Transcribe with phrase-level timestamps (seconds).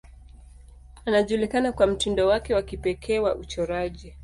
[1.05, 4.15] Alijulikana kwa mtindo wake wa kipekee wa uchoraji.